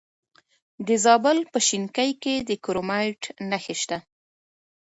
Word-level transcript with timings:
د 0.87 0.89
زابل 1.03 1.37
په 1.51 1.59
شینکۍ 1.67 2.11
کې 2.23 2.35
د 2.47 2.49
کرومایټ 2.63 3.21
نښې 3.49 3.75
شته. 3.81 3.97